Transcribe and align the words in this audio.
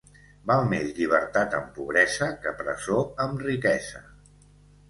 Val 0.51 0.63
més 0.69 0.87
llibertat 0.99 1.53
amb 1.59 1.69
pobresa 1.75 2.31
que 2.47 2.57
presó 2.63 2.99
amb 3.27 3.47
riquesa. 3.49 4.03